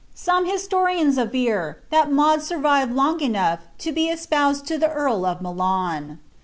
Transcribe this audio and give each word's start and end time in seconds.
Some 0.15 0.47
historians 0.47 1.19
aver 1.19 1.77
that 1.91 2.11
Maud 2.11 2.41
survived 2.41 2.91
loa| 2.91 3.17
enough 3.17 3.59
to 3.77 3.91
be 3.91 4.09
espoused 4.09 4.67
lo 4.71 4.77
the 4.79 4.89
earl 4.89 5.27
of 5.27 5.43
Milan. 5.43 6.17